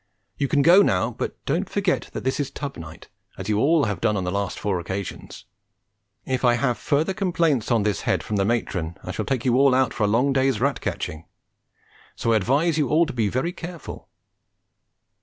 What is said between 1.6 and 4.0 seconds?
forget that this is tub night, as you all